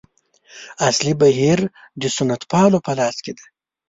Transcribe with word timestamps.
اصلي 0.89 1.13
بهیر 1.21 1.59
د 2.01 2.03
سنتپالو 2.15 2.77
په 2.85 2.91
لاس 2.99 3.17
کې 3.25 3.31
دی. 3.37 3.45